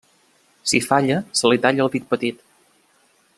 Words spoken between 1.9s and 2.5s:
dit petit.